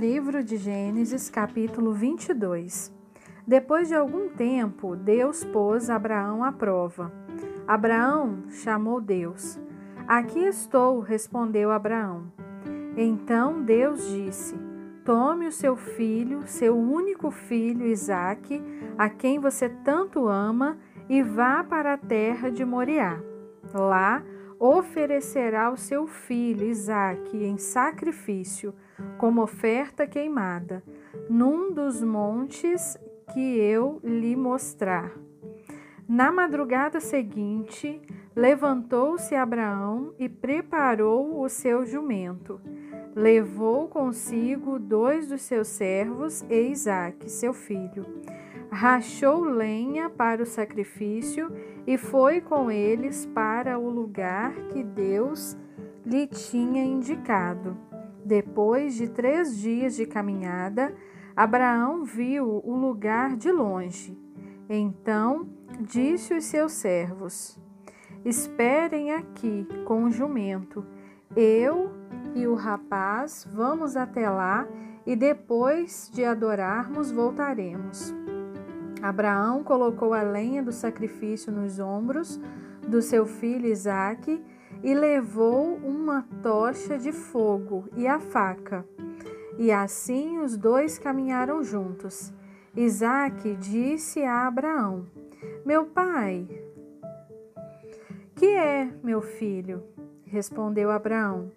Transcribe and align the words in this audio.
Livro 0.00 0.42
de 0.42 0.56
Gênesis, 0.56 1.28
capítulo 1.28 1.92
22. 1.92 2.90
Depois 3.46 3.88
de 3.88 3.94
algum 3.94 4.30
tempo, 4.30 4.96
Deus 4.96 5.44
pôs 5.44 5.90
Abraão 5.90 6.42
à 6.42 6.50
prova. 6.50 7.12
Abraão 7.68 8.44
chamou 8.48 8.98
Deus. 8.98 9.60
Aqui 10.08 10.38
estou, 10.38 11.00
respondeu 11.00 11.70
Abraão. 11.70 12.32
Então 12.96 13.62
Deus 13.62 14.08
disse: 14.08 14.58
Tome 15.04 15.46
o 15.46 15.52
seu 15.52 15.76
filho, 15.76 16.46
seu 16.46 16.74
único 16.78 17.30
filho 17.30 17.84
Isaque, 17.84 18.62
a 18.96 19.10
quem 19.10 19.38
você 19.38 19.68
tanto 19.68 20.26
ama, 20.28 20.78
e 21.10 21.22
vá 21.22 21.62
para 21.62 21.92
a 21.92 21.98
terra 21.98 22.50
de 22.50 22.64
Moriá. 22.64 23.20
Lá 23.74 24.22
oferecerá 24.60 25.72
o 25.72 25.76
seu 25.76 26.06
filho 26.06 26.66
Isaque 26.66 27.42
em 27.42 27.56
sacrifício, 27.56 28.74
como 29.16 29.42
oferta 29.42 30.06
queimada, 30.06 30.84
num 31.30 31.72
dos 31.72 32.02
montes 32.02 32.98
que 33.32 33.58
eu 33.58 33.98
lhe 34.04 34.36
mostrar. 34.36 35.12
Na 36.06 36.30
madrugada 36.30 37.00
seguinte, 37.00 38.02
levantou-se 38.36 39.34
Abraão 39.34 40.12
e 40.18 40.28
preparou 40.28 41.40
o 41.40 41.48
seu 41.48 41.86
jumento. 41.86 42.60
Levou 43.14 43.88
consigo 43.88 44.78
dois 44.78 45.28
dos 45.28 45.40
seus 45.40 45.68
servos 45.68 46.42
e 46.50 46.70
Isaque, 46.70 47.30
seu 47.30 47.54
filho 47.54 48.04
rachou 48.70 49.42
lenha 49.42 50.08
para 50.08 50.42
o 50.42 50.46
sacrifício 50.46 51.50
e 51.86 51.98
foi 51.98 52.40
com 52.40 52.70
eles 52.70 53.26
para 53.26 53.78
o 53.78 53.90
lugar 53.90 54.54
que 54.68 54.82
Deus 54.82 55.56
lhe 56.06 56.26
tinha 56.26 56.84
indicado. 56.84 57.76
Depois 58.24 58.94
de 58.94 59.08
três 59.08 59.56
dias 59.56 59.96
de 59.96 60.06
caminhada, 60.06 60.94
Abraão 61.34 62.04
viu 62.04 62.60
o 62.64 62.76
lugar 62.76 63.36
de 63.36 63.50
longe. 63.50 64.16
Então 64.68 65.48
disse 65.80 66.34
os 66.34 66.44
seus 66.44 66.72
servos: 66.72 67.58
Esperem 68.24 69.12
aqui 69.12 69.66
com 69.84 70.04
o 70.04 70.10
jumento. 70.10 70.84
Eu 71.34 71.90
e 72.34 72.46
o 72.46 72.54
rapaz 72.54 73.46
vamos 73.52 73.96
até 73.96 74.28
lá 74.28 74.66
e 75.06 75.16
depois 75.16 76.10
de 76.12 76.24
adorarmos 76.24 77.10
voltaremos. 77.10 78.14
Abraão 79.02 79.62
colocou 79.64 80.12
a 80.12 80.22
lenha 80.22 80.62
do 80.62 80.72
sacrifício 80.72 81.52
nos 81.52 81.78
ombros 81.78 82.40
do 82.86 83.00
seu 83.00 83.26
filho 83.26 83.66
Isaque 83.66 84.42
e 84.82 84.94
levou 84.94 85.76
uma 85.76 86.26
tocha 86.42 86.98
de 86.98 87.12
fogo 87.12 87.88
e 87.96 88.06
a 88.06 88.18
faca. 88.18 88.84
E 89.58 89.70
assim 89.70 90.38
os 90.38 90.56
dois 90.56 90.98
caminharam 90.98 91.62
juntos. 91.62 92.32
Isaque 92.76 93.56
disse 93.56 94.22
a 94.22 94.46
Abraão: 94.46 95.06
Meu 95.64 95.86
pai. 95.86 96.48
Que 98.34 98.46
é, 98.46 98.90
meu 99.02 99.20
filho? 99.20 99.82
Respondeu 100.24 100.90
Abraão. 100.90 101.52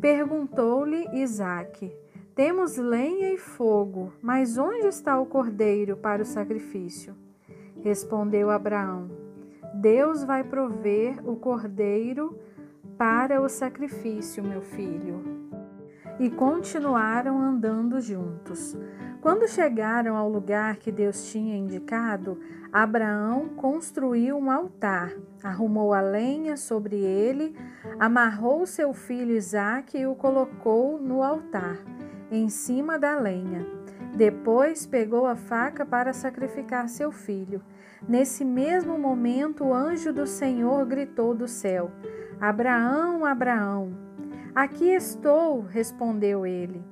Perguntou-lhe 0.00 1.06
Isaque: 1.20 1.92
temos 2.40 2.78
lenha 2.78 3.34
e 3.34 3.36
fogo, 3.36 4.14
mas 4.22 4.56
onde 4.56 4.86
está 4.86 5.20
o 5.20 5.26
cordeiro 5.26 5.94
para 5.94 6.22
o 6.22 6.24
sacrifício? 6.24 7.14
Respondeu 7.82 8.48
Abraão: 8.48 9.10
Deus 9.74 10.24
vai 10.24 10.42
prover 10.42 11.20
o 11.28 11.36
cordeiro 11.36 12.34
para 12.96 13.42
o 13.42 13.48
sacrifício, 13.50 14.42
meu 14.42 14.62
filho. 14.62 15.22
E 16.18 16.30
continuaram 16.30 17.38
andando 17.38 18.00
juntos. 18.00 18.74
Quando 19.20 19.46
chegaram 19.46 20.16
ao 20.16 20.26
lugar 20.26 20.76
que 20.76 20.90
Deus 20.90 21.30
tinha 21.30 21.58
indicado, 21.58 22.40
Abraão 22.72 23.50
construiu 23.50 24.38
um 24.38 24.50
altar, 24.50 25.12
arrumou 25.44 25.92
a 25.92 26.00
lenha 26.00 26.56
sobre 26.56 26.96
ele, 26.96 27.54
amarrou 27.98 28.64
seu 28.64 28.94
filho 28.94 29.36
Isaque 29.36 29.98
e 29.98 30.06
o 30.06 30.14
colocou 30.14 30.98
no 30.98 31.22
altar 31.22 31.76
em 32.30 32.48
cima 32.48 32.98
da 32.98 33.18
lenha. 33.18 33.66
Depois 34.14 34.86
pegou 34.86 35.26
a 35.26 35.36
faca 35.36 35.84
para 35.84 36.12
sacrificar 36.12 36.88
seu 36.88 37.10
filho. 37.10 37.62
Nesse 38.08 38.44
mesmo 38.44 38.98
momento, 38.98 39.64
o 39.64 39.74
anjo 39.74 40.12
do 40.12 40.26
Senhor 40.26 40.84
gritou 40.86 41.34
do 41.34 41.46
céu: 41.46 41.90
Abraão, 42.40 43.24
Abraão. 43.24 43.92
Aqui 44.54 44.88
estou, 44.88 45.60
respondeu 45.60 46.44
ele. 46.44 46.82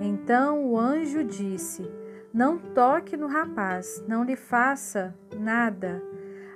Então 0.00 0.64
o 0.64 0.78
anjo 0.78 1.22
disse: 1.22 1.88
Não 2.32 2.58
toque 2.58 3.16
no 3.16 3.26
rapaz, 3.26 4.02
não 4.08 4.24
lhe 4.24 4.36
faça 4.36 5.14
nada. 5.38 6.02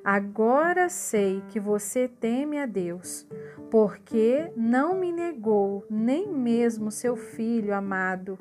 Agora 0.04 0.88
sei 0.88 1.42
que 1.48 1.60
você 1.60 2.08
teme 2.08 2.58
a 2.58 2.64
Deus, 2.64 3.26
porque 3.70 4.50
não 4.56 4.98
me 4.98 5.12
negou 5.12 5.84
nem 5.90 6.26
mesmo 6.26 6.90
seu 6.90 7.16
filho 7.16 7.74
amado, 7.74 8.38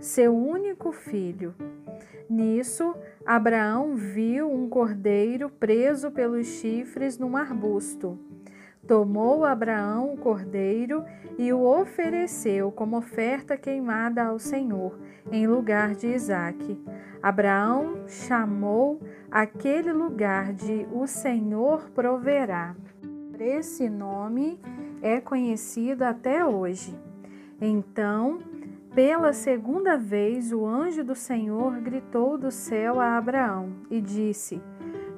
seu 0.00 0.36
único 0.36 0.90
filho. 0.90 1.54
Nisso, 2.28 2.94
Abraão 3.24 3.94
viu 3.94 4.50
um 4.50 4.68
cordeiro 4.68 5.48
preso 5.48 6.10
pelos 6.10 6.46
chifres 6.46 7.18
num 7.18 7.36
arbusto. 7.36 8.18
Tomou 8.86 9.44
Abraão 9.44 10.14
o 10.14 10.16
cordeiro 10.16 11.04
e 11.36 11.52
o 11.52 11.62
ofereceu 11.62 12.70
como 12.70 12.96
oferta 12.96 13.56
queimada 13.56 14.24
ao 14.24 14.38
Senhor, 14.38 14.98
em 15.30 15.46
lugar 15.46 15.94
de 15.94 16.06
Isaque. 16.06 16.80
Abraão 17.20 18.06
chamou 18.06 19.00
aquele 19.30 19.92
lugar 19.92 20.52
de 20.52 20.86
O 20.92 21.06
Senhor 21.06 21.90
proverá. 21.90 22.76
Esse 23.38 23.88
nome 23.90 24.60
é 25.02 25.20
conhecido 25.20 26.02
até 26.02 26.44
hoje. 26.44 26.96
Então, 27.60 28.38
pela 28.94 29.32
segunda 29.32 29.98
vez, 29.98 30.52
o 30.52 30.64
anjo 30.64 31.04
do 31.04 31.14
Senhor 31.14 31.80
gritou 31.80 32.38
do 32.38 32.50
céu 32.50 33.00
a 33.00 33.18
Abraão 33.18 33.72
e 33.90 34.00
disse: 34.00 34.62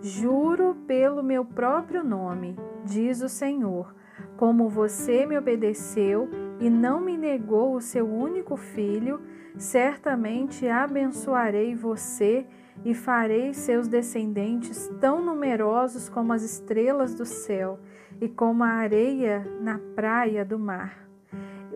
Juro 0.01 0.77
pelo 0.87 1.23
meu 1.23 1.45
próprio 1.45 2.03
nome, 2.03 2.57
diz 2.89 3.21
o 3.21 3.29
Senhor, 3.29 3.95
como 4.37 4.69
você 4.69 5.27
me 5.27 5.37
obedeceu 5.37 6.29
e 6.59 6.71
não 6.71 7.01
me 7.01 7.17
negou 7.17 7.75
o 7.75 7.81
seu 7.81 8.09
único 8.09 8.57
filho, 8.57 9.21
certamente 9.57 10.67
abençoarei 10.67 11.75
você 11.75 12.47
e 12.85 12.95
farei 12.95 13.53
seus 13.53 13.89
descendentes 13.89 14.89
tão 15.01 15.25
numerosos 15.25 16.09
como 16.09 16.33
as 16.33 16.43
estrelas 16.43 17.15
do 17.15 17.27
céu 17.27 17.79
e 18.21 18.29
como 18.29 18.65
a 18.65 18.69
areia 18.69 19.47
na 19.61 19.79
praia 19.95 20.45
do 20.45 20.59
mar. 20.59 21.08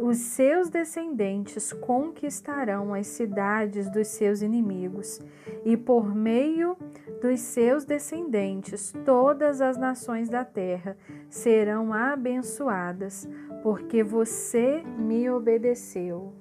Os 0.03 0.19
seus 0.19 0.69
descendentes 0.69 1.73
conquistarão 1.73 2.93
as 2.93 3.07
cidades 3.07 3.89
dos 3.89 4.09
seus 4.09 4.43
inimigos, 4.43 5.21
e 5.65 5.77
por 5.77 6.13
meio 6.13 6.77
dos 7.21 7.39
seus 7.39 7.85
descendentes 7.85 8.93
todas 9.05 9.61
as 9.61 9.77
nações 9.77 10.29
da 10.29 10.45
terra 10.45 10.97
serão 11.31 11.93
abençoadas, 11.93 13.29
porque 13.63 14.03
você 14.03 14.83
me 14.99 15.31
obedeceu. 15.31 16.33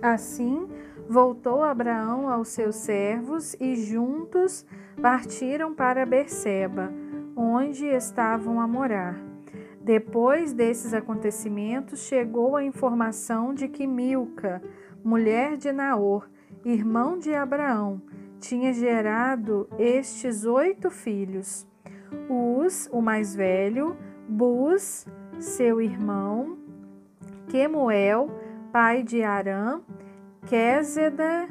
Assim, 0.00 0.66
voltou 1.06 1.62
Abraão 1.62 2.26
aos 2.26 2.48
seus 2.48 2.76
servos 2.76 3.54
e 3.60 3.76
juntos 3.76 4.64
partiram 5.02 5.74
para 5.74 6.06
Berseba, 6.06 6.90
onde 7.36 7.84
estavam 7.84 8.58
a 8.58 8.66
morar. 8.66 9.29
Depois 9.80 10.52
desses 10.52 10.92
acontecimentos, 10.92 12.00
chegou 12.00 12.54
a 12.54 12.62
informação 12.62 13.54
de 13.54 13.66
que 13.66 13.86
Milca, 13.86 14.62
mulher 15.02 15.56
de 15.56 15.72
Naor, 15.72 16.28
irmão 16.64 17.18
de 17.18 17.34
Abraão, 17.34 18.02
tinha 18.38 18.74
gerado 18.74 19.66
estes 19.78 20.44
oito 20.44 20.90
filhos: 20.90 21.66
Uz, 22.28 22.90
o 22.92 23.00
mais 23.00 23.34
velho, 23.34 23.96
Buz, 24.28 25.06
seu 25.38 25.80
irmão, 25.80 26.58
Quemuel, 27.48 28.30
pai 28.70 29.02
de 29.02 29.22
Arã, 29.22 29.80
Quézeda, 30.46 31.48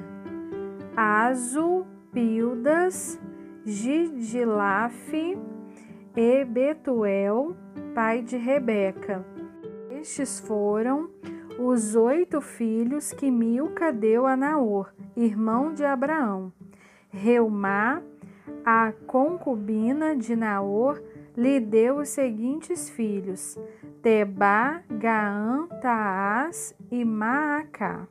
Azu, 0.95 1.85
Pildas, 2.11 3.19
Gidilaf 3.65 5.11
e 6.15 6.43
Betuel, 6.43 7.55
pai 7.93 8.21
de 8.21 8.37
Rebeca. 8.37 9.25
Estes 9.91 10.39
foram 10.39 11.09
os 11.57 11.95
oito 11.95 12.41
filhos 12.41 13.11
que 13.11 13.29
Milca 13.29 13.91
deu 13.91 14.25
a 14.25 14.35
Naor, 14.35 14.93
irmão 15.15 15.73
de 15.73 15.83
Abraão. 15.83 16.51
Reumá, 17.09 18.01
a 18.65 18.93
concubina 19.07 20.15
de 20.15 20.35
Naor, 20.35 21.01
lhe 21.35 21.59
deu 21.59 21.97
os 21.97 22.09
seguintes 22.09 22.89
filhos: 22.89 23.57
Tebá, 24.01 24.81
Gaã, 24.89 25.67
Taás 25.81 26.75
e 26.91 27.03
Maacá. 27.03 28.07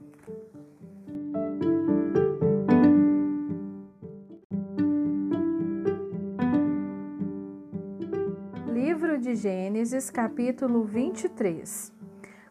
De 9.29 9.35
Gênesis, 9.35 10.09
capítulo 10.09 10.85
23. 10.85 11.93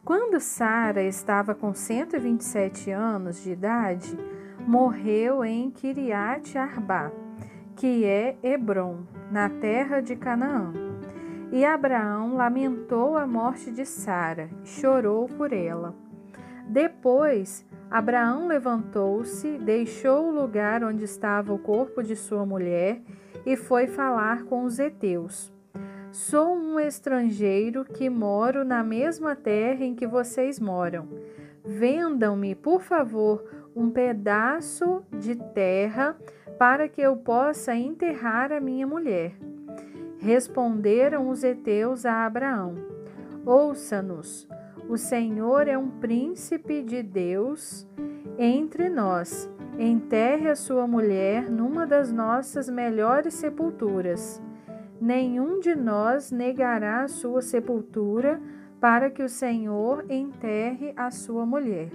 Quando 0.06 0.40
Sara 0.40 1.02
estava 1.02 1.56
com 1.56 1.74
127 1.74 2.92
anos 2.92 3.42
de 3.42 3.54
idade, 3.54 4.16
morreu 4.60 5.44
em 5.44 5.72
Kiriat 5.72 6.56
Arba, 6.56 7.12
que 7.76 8.06
é 8.06 8.38
Hebron, 8.44 9.00
na 9.32 9.50
terra 9.50 10.02
de 10.02 10.16
Canaã. 10.16 10.72
E 11.52 11.66
Abraão 11.66 12.36
lamentou 12.36 13.18
a 13.18 13.26
morte 13.26 13.72
de 13.72 13.84
Sara, 13.84 14.48
chorou 14.64 15.26
por 15.28 15.52
ela. 15.52 15.96
Depois, 16.70 17.66
Abraão 17.90 18.48
levantou-se, 18.48 19.58
deixou 19.58 20.28
o 20.28 20.32
lugar 20.32 20.84
onde 20.84 21.06
estava 21.06 21.52
o 21.52 21.58
corpo 21.58 22.04
de 22.04 22.16
sua 22.16 22.46
mulher 22.46 23.02
e 23.44 23.56
foi 23.56 23.88
falar 23.88 24.44
com 24.44 24.64
os 24.64 24.78
heteus. 24.78 25.57
Sou 26.12 26.56
um 26.56 26.80
estrangeiro 26.80 27.84
que 27.84 28.10
moro 28.10 28.64
na 28.64 28.82
mesma 28.82 29.36
terra 29.36 29.84
em 29.84 29.94
que 29.94 30.08
vocês 30.08 30.60
moram. 30.60 31.08
Vendam-me, 31.66 32.56
por 32.56 32.82
favor, 32.82 33.44
um 33.76 33.90
pedaço 33.90 35.04
de 35.12 35.36
terra 35.36 36.16
para 36.58 36.88
que 36.88 37.02
eu 37.02 37.18
possa 37.18 37.76
enterrar 37.76 38.54
a 38.54 38.62
minha 38.62 38.88
mulher. 38.88 39.34
Responderam 40.18 41.30
os 41.30 41.44
heteus 41.44 42.06
a 42.06 42.26
Abraão: 42.26 42.76
Ouça-nos, 43.46 44.48
o 44.88 44.98
Senhor 44.98 45.68
é 45.68 45.78
um 45.78 45.90
príncipe 45.90 46.82
de 46.84 47.04
Deus 47.04 47.86
entre 48.38 48.90
nós. 48.90 49.50
Enterre 49.78 50.50
a 50.50 50.56
sua 50.56 50.88
mulher 50.88 51.52
numa 51.52 51.86
das 51.86 52.12
nossas 52.12 52.68
melhores 52.68 53.36
sepulturas 53.36 54.42
nenhum 55.00 55.60
de 55.60 55.76
nós 55.76 56.32
negará 56.32 57.04
a 57.04 57.08
sua 57.08 57.42
sepultura 57.42 58.42
para 58.80 59.10
que 59.10 59.24
o 59.24 59.30
Senhor 59.30 60.06
enterre 60.10 60.94
a 60.96 61.10
sua 61.10 61.46
mulher. 61.46 61.90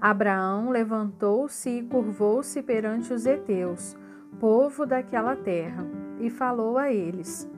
Abraão 0.00 0.70
levantou-se 0.70 1.70
e 1.70 1.82
curvou-se 1.82 2.62
perante 2.62 3.12
os 3.12 3.24
heteus, 3.24 3.96
povo 4.38 4.84
daquela 4.84 5.34
terra, 5.34 5.86
e 6.20 6.28
falou 6.28 6.76
a 6.76 6.92
eles: 6.92 7.48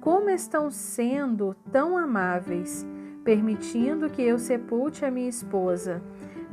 Como 0.00 0.28
estão 0.28 0.70
sendo 0.70 1.54
tão 1.70 1.96
amáveis, 1.96 2.84
permitindo 3.22 4.10
que 4.10 4.22
eu 4.22 4.38
sepulte 4.38 5.04
a 5.04 5.10
minha 5.10 5.28
esposa? 5.28 6.02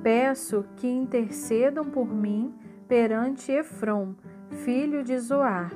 Peço 0.03 0.65
que 0.77 0.87
intercedam 0.87 1.85
por 1.85 2.07
mim 2.07 2.53
perante 2.87 3.51
Efron, 3.51 4.13
filho 4.49 5.03
de 5.03 5.17
Zoar 5.17 5.71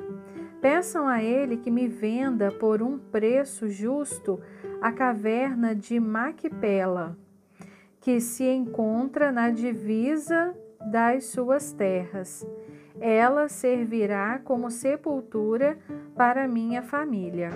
Peçam 0.65 1.07
a 1.07 1.21
ele 1.21 1.57
que 1.57 1.69
me 1.69 1.87
venda 1.87 2.51
por 2.51 2.81
um 2.81 2.97
preço 2.97 3.69
justo 3.69 4.41
a 4.81 4.91
caverna 4.91 5.75
de 5.75 5.99
Maquipela, 5.99 7.15
que 8.01 8.19
se 8.19 8.45
encontra 8.45 9.31
na 9.31 9.51
divisa 9.51 10.55
das 10.91 11.25
suas 11.25 11.71
terras. 11.71 12.43
Ela 12.99 13.47
servirá 13.47 14.39
como 14.43 14.71
sepultura 14.71 15.77
para 16.15 16.47
minha 16.47 16.81
família. 16.81 17.51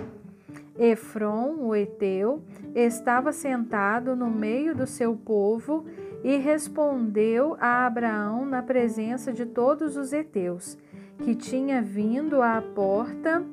Efron, 0.78 1.56
o 1.62 1.74
Eteu, 1.74 2.44
estava 2.76 3.32
sentado 3.32 4.14
no 4.14 4.30
meio 4.30 4.72
do 4.72 4.86
seu 4.86 5.16
povo 5.16 5.84
e 6.22 6.36
respondeu 6.36 7.56
a 7.58 7.86
Abraão 7.86 8.46
na 8.46 8.62
presença 8.62 9.32
de 9.32 9.46
todos 9.46 9.96
os 9.96 10.12
heteus 10.12 10.78
que 11.22 11.34
tinha 11.34 11.82
vindo 11.82 12.42
à 12.42 12.62
porta 12.62 13.44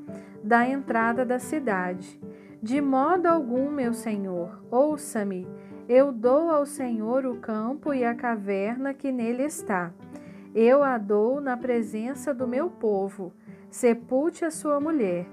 da 0.44 0.68
entrada 0.68 1.26
da 1.26 1.40
cidade. 1.40 2.20
De 2.62 2.82
modo 2.82 3.28
algum, 3.28 3.70
meu 3.70 3.94
senhor, 3.94 4.64
ouça-me, 4.72 5.48
eu 5.88 6.12
dou 6.12 6.50
ao 6.50 6.66
Senhor 6.66 7.26
o 7.26 7.38
campo 7.38 7.94
e 7.94 8.04
a 8.04 8.14
caverna 8.14 8.94
que 8.94 9.12
nele 9.12 9.44
está. 9.44 9.94
Eu 10.54 10.84
a 10.84 10.98
dou 10.98 11.40
na 11.40 11.56
presença 11.56 12.34
do 12.34 12.48
meu 12.48 12.70
povo. 12.70 13.32
Sepulte 13.70 14.44
a 14.44 14.52
sua 14.52 14.80
mulher. 14.80 15.28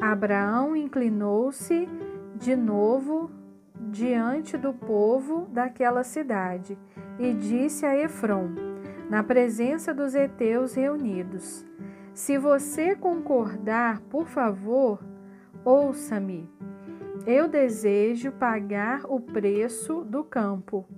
Abraão 0.00 0.74
inclinou-se 0.74 1.88
de 2.34 2.56
novo 2.56 3.30
diante 3.90 4.58
do 4.58 4.72
povo 4.72 5.46
daquela 5.52 6.02
cidade 6.02 6.76
e 7.18 7.32
disse 7.32 7.86
a 7.86 7.96
Efron: 7.96 8.71
na 9.12 9.22
presença 9.22 9.92
dos 9.92 10.14
heteus 10.14 10.72
reunidos. 10.72 11.66
Se 12.14 12.38
você 12.38 12.96
concordar, 12.96 14.00
por 14.08 14.26
favor, 14.26 15.04
ouça-me. 15.62 16.48
Eu 17.26 17.46
desejo 17.46 18.32
pagar 18.32 19.02
o 19.06 19.20
preço 19.20 20.02
do 20.02 20.24
campo. 20.24 20.88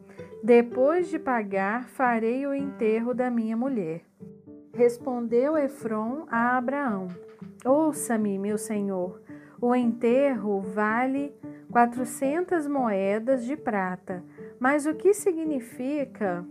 Depois 0.44 1.08
de 1.08 1.18
pagar, 1.18 1.88
farei 1.88 2.46
o 2.46 2.54
enterro 2.54 3.14
da 3.14 3.28
minha 3.28 3.56
mulher. 3.56 4.02
Respondeu 4.72 5.58
Efron 5.58 6.24
a 6.30 6.56
Abraão: 6.56 7.08
Ouça-me, 7.64 8.38
meu 8.38 8.56
senhor. 8.56 9.20
O 9.60 9.74
enterro 9.74 10.60
vale 10.60 11.34
quatrocentas 11.68 12.68
moedas 12.68 13.44
de 13.44 13.56
prata. 13.56 14.22
Mas 14.60 14.86
o 14.86 14.94
que 14.94 15.12
significa 15.12 16.46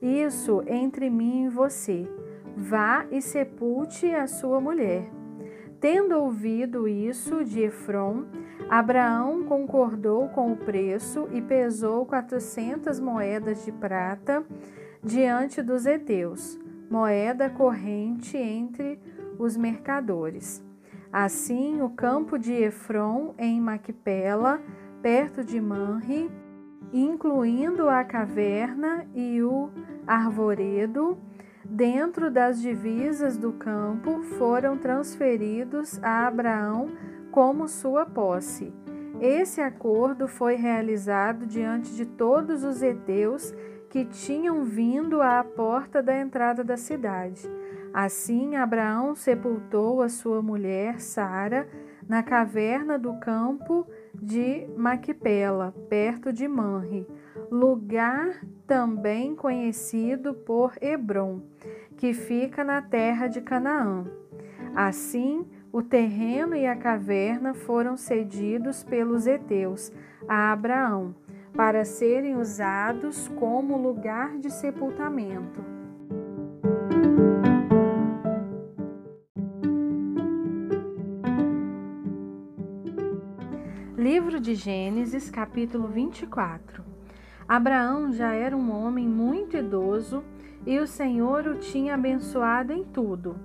isso 0.00 0.62
entre 0.66 1.10
mim 1.10 1.46
e 1.46 1.48
você. 1.48 2.08
Vá 2.56 3.06
e 3.10 3.22
sepulte 3.22 4.06
a 4.06 4.26
sua 4.26 4.60
mulher. 4.60 5.10
Tendo 5.80 6.16
ouvido 6.16 6.88
isso 6.88 7.44
de 7.44 7.60
Efron, 7.60 8.24
Abraão 8.68 9.44
concordou 9.44 10.28
com 10.28 10.52
o 10.52 10.56
preço 10.56 11.28
e 11.32 11.40
pesou 11.40 12.04
quatrocentas 12.04 12.98
moedas 12.98 13.64
de 13.64 13.70
prata 13.70 14.44
diante 15.02 15.62
dos 15.62 15.86
heteus, 15.86 16.58
moeda 16.90 17.48
corrente 17.48 18.36
entre 18.36 19.00
os 19.38 19.56
mercadores. 19.56 20.62
Assim, 21.12 21.80
o 21.80 21.88
campo 21.88 22.38
de 22.38 22.52
Efron 22.52 23.34
em 23.38 23.60
Maquipela, 23.60 24.60
perto 25.00 25.42
de 25.44 25.60
Manre, 25.60 26.30
incluindo 26.92 27.88
a 27.88 28.04
caverna 28.04 29.06
e 29.14 29.42
o 29.42 29.70
arvoredo, 30.06 31.18
dentro 31.64 32.30
das 32.30 32.60
divisas 32.60 33.36
do 33.36 33.52
campo, 33.52 34.22
foram 34.38 34.76
transferidos 34.76 36.02
a 36.02 36.26
Abraão 36.26 36.90
como 37.30 37.68
sua 37.68 38.06
posse. 38.06 38.72
Esse 39.20 39.60
acordo 39.60 40.28
foi 40.28 40.54
realizado 40.54 41.44
diante 41.46 41.94
de 41.94 42.06
todos 42.06 42.62
os 42.62 42.82
heteus 42.82 43.52
que 43.90 44.04
tinham 44.04 44.64
vindo 44.64 45.20
à 45.20 45.42
porta 45.42 46.02
da 46.02 46.16
entrada 46.18 46.62
da 46.62 46.76
cidade. 46.76 47.50
Assim, 47.92 48.54
Abraão 48.54 49.14
sepultou 49.14 50.02
a 50.02 50.08
sua 50.08 50.42
mulher 50.42 51.00
Sara 51.00 51.68
na 52.08 52.22
caverna 52.22 52.98
do 52.98 53.18
campo 53.18 53.86
de 54.20 54.66
Maquipela, 54.76 55.74
perto 55.88 56.32
de 56.32 56.46
Manre, 56.48 57.06
lugar 57.50 58.44
também 58.66 59.34
conhecido 59.34 60.34
por 60.34 60.72
Hebron, 60.80 61.40
que 61.96 62.12
fica 62.12 62.62
na 62.62 62.82
terra 62.82 63.26
de 63.26 63.40
Canaã. 63.40 64.06
Assim, 64.74 65.46
o 65.72 65.82
terreno 65.82 66.54
e 66.54 66.66
a 66.66 66.76
caverna 66.76 67.54
foram 67.54 67.96
cedidos 67.96 68.82
pelos 68.82 69.26
heteus 69.26 69.92
a 70.28 70.52
Abraão, 70.52 71.14
para 71.54 71.84
serem 71.84 72.36
usados 72.36 73.28
como 73.28 73.76
lugar 73.76 74.38
de 74.38 74.50
sepultamento. 74.50 75.77
Livro 84.18 84.40
de 84.40 84.56
Gênesis, 84.56 85.30
capítulo 85.30 85.86
24. 85.86 86.84
Abraão 87.48 88.10
já 88.12 88.32
era 88.32 88.56
um 88.56 88.68
homem 88.72 89.06
muito 89.06 89.56
idoso 89.56 90.24
e 90.66 90.76
o 90.80 90.88
Senhor 90.88 91.46
o 91.46 91.54
tinha 91.54 91.94
abençoado 91.94 92.72
em 92.72 92.82
tudo. 92.82 93.36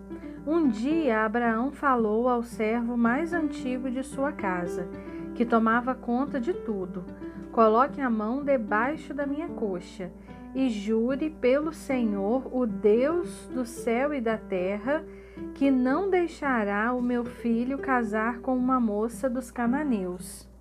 Um 0.48 0.68
dia, 0.68 1.24
Abraão 1.24 1.72
falou 1.72 2.28
ao 2.28 2.42
servo 2.42 2.98
mais 2.98 3.34
antigo 3.34 3.92
de 3.92 4.02
sua 4.02 4.32
casa, 4.32 4.90
que 5.36 5.46
tomava 5.46 5.94
conta 5.94 6.42
de 6.42 6.54
tudo: 6.56 7.06
Coloque 7.52 8.02
a 8.02 8.10
mão 8.10 8.44
debaixo 8.44 9.14
da 9.14 9.28
minha 9.28 9.50
coxa 9.50 10.12
e 10.56 10.70
jure 10.70 11.30
pelo 11.30 11.72
Senhor, 11.72 12.50
o 12.52 12.66
Deus 12.66 13.48
do 13.54 13.64
céu 13.64 14.12
e 14.12 14.20
da 14.20 14.40
terra, 14.40 15.06
que 15.54 15.70
não 15.70 16.10
deixará 16.10 16.92
o 16.94 17.02
meu 17.02 17.24
filho 17.24 17.78
casar 17.78 18.40
com 18.40 18.58
uma 18.58 18.80
moça 18.80 19.30
dos 19.30 19.52
cananeus. 19.52 20.52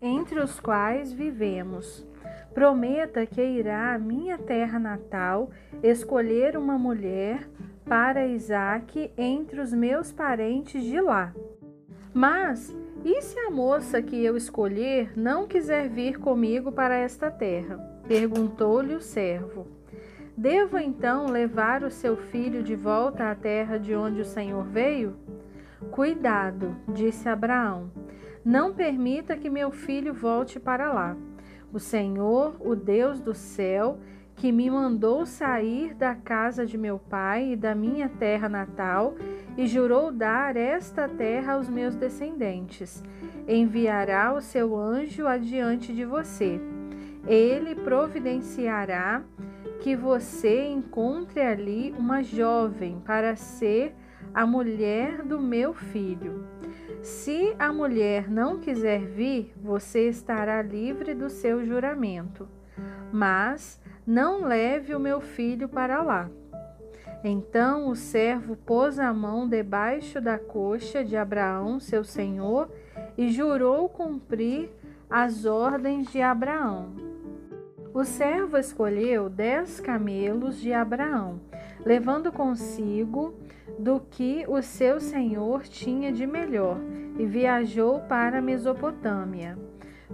Entre 0.00 0.40
os 0.40 0.60
quais 0.60 1.12
vivemos. 1.12 2.06
Prometa 2.52 3.26
que 3.26 3.42
irá 3.42 3.94
à 3.94 3.98
minha 3.98 4.38
terra 4.38 4.78
natal 4.78 5.50
escolher 5.82 6.56
uma 6.56 6.78
mulher 6.78 7.48
para 7.84 8.26
Isaque 8.26 9.10
entre 9.16 9.60
os 9.60 9.72
meus 9.72 10.10
parentes 10.12 10.82
de 10.82 11.00
lá. 11.00 11.32
Mas 12.12 12.74
e 13.04 13.22
se 13.22 13.38
a 13.38 13.50
moça 13.50 14.02
que 14.02 14.24
eu 14.24 14.36
escolher 14.36 15.12
não 15.16 15.46
quiser 15.46 15.88
vir 15.88 16.18
comigo 16.18 16.72
para 16.72 16.96
esta 16.96 17.30
terra? 17.30 17.76
Perguntou-lhe 18.08 18.94
o 18.94 19.00
servo. 19.00 19.66
Devo 20.36 20.78
então 20.78 21.26
levar 21.26 21.82
o 21.82 21.90
seu 21.90 22.16
filho 22.16 22.62
de 22.62 22.74
volta 22.74 23.30
à 23.30 23.34
terra 23.34 23.78
de 23.78 23.94
onde 23.94 24.20
o 24.20 24.24
Senhor 24.24 24.64
veio? 24.64 25.16
Cuidado, 25.90 26.76
disse 26.88 27.28
Abraão. 27.28 27.90
Não 28.46 28.72
permita 28.72 29.36
que 29.36 29.50
meu 29.50 29.72
filho 29.72 30.14
volte 30.14 30.60
para 30.60 30.92
lá. 30.92 31.16
O 31.72 31.80
Senhor, 31.80 32.54
o 32.60 32.76
Deus 32.76 33.18
do 33.18 33.34
céu, 33.34 33.98
que 34.36 34.52
me 34.52 34.70
mandou 34.70 35.26
sair 35.26 35.94
da 35.94 36.14
casa 36.14 36.64
de 36.64 36.78
meu 36.78 36.96
pai 36.96 37.54
e 37.54 37.56
da 37.56 37.74
minha 37.74 38.08
terra 38.08 38.48
natal, 38.48 39.16
e 39.58 39.66
jurou 39.66 40.12
dar 40.12 40.56
esta 40.56 41.08
terra 41.08 41.54
aos 41.54 41.68
meus 41.68 41.96
descendentes. 41.96 43.02
Enviará 43.48 44.32
o 44.32 44.40
seu 44.40 44.78
anjo 44.78 45.26
adiante 45.26 45.92
de 45.92 46.04
você. 46.04 46.60
Ele 47.26 47.74
providenciará 47.74 49.24
que 49.80 49.96
você 49.96 50.68
encontre 50.68 51.40
ali 51.40 51.92
uma 51.98 52.22
jovem 52.22 53.02
para 53.04 53.34
ser 53.34 53.92
a 54.32 54.46
mulher 54.46 55.22
do 55.22 55.40
meu 55.40 55.74
filho. 55.74 56.46
Se 57.06 57.54
a 57.56 57.72
mulher 57.72 58.28
não 58.28 58.58
quiser 58.58 58.98
vir, 58.98 59.54
você 59.62 60.08
estará 60.08 60.60
livre 60.60 61.14
do 61.14 61.30
seu 61.30 61.64
juramento. 61.64 62.48
Mas 63.12 63.80
não 64.04 64.44
leve 64.44 64.92
o 64.92 64.98
meu 64.98 65.20
filho 65.20 65.68
para 65.68 66.02
lá. 66.02 66.28
Então 67.22 67.88
o 67.88 67.94
servo 67.94 68.56
pôs 68.56 68.98
a 68.98 69.14
mão 69.14 69.48
debaixo 69.48 70.20
da 70.20 70.36
coxa 70.36 71.04
de 71.04 71.16
Abraão, 71.16 71.78
seu 71.78 72.02
senhor, 72.02 72.68
e 73.16 73.28
jurou 73.28 73.88
cumprir 73.88 74.68
as 75.08 75.44
ordens 75.44 76.10
de 76.10 76.20
Abraão. 76.20 76.90
O 77.94 78.02
servo 78.02 78.58
escolheu 78.58 79.30
dez 79.30 79.78
camelos 79.78 80.58
de 80.60 80.72
Abraão, 80.72 81.40
levando 81.84 82.32
consigo 82.32 83.32
do 83.78 84.00
que 84.00 84.44
o 84.48 84.62
seu 84.62 85.00
senhor 85.00 85.62
tinha 85.64 86.12
de 86.12 86.26
melhor, 86.26 86.78
e 87.18 87.24
viajou 87.24 88.00
para 88.00 88.38
a 88.38 88.42
Mesopotâmia, 88.42 89.58